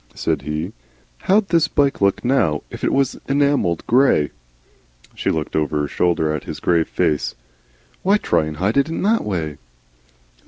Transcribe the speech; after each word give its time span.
said 0.15 0.41
he. 0.41 0.73
"How'd 1.19 1.49
this 1.49 1.67
bike 1.67 2.01
look, 2.01 2.25
now, 2.25 2.63
if 2.71 2.83
it 2.83 2.91
was 2.91 3.19
enamelled 3.27 3.85
grey?" 3.85 4.31
She 5.13 5.29
looked 5.29 5.55
over 5.55 5.81
her 5.81 5.87
shoulder 5.87 6.33
at 6.35 6.45
his 6.45 6.59
grave 6.59 6.87
face. 6.89 7.35
"Why 8.01 8.17
try 8.17 8.45
and 8.45 8.57
hide 8.57 8.77
it 8.77 8.89
in 8.89 9.03
that 9.03 9.23
way?" 9.23 9.57